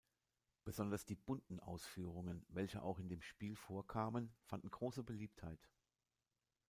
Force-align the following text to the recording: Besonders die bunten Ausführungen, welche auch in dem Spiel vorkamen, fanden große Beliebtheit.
Besonders 0.63 1.05
die 1.05 1.13
bunten 1.15 1.59
Ausführungen, 1.59 2.43
welche 2.49 2.81
auch 2.81 2.97
in 2.97 3.07
dem 3.07 3.21
Spiel 3.21 3.55
vorkamen, 3.55 4.33
fanden 4.47 4.71
große 4.71 5.03
Beliebtheit. 5.03 5.69